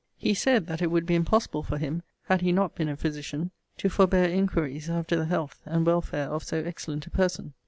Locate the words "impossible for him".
1.13-2.01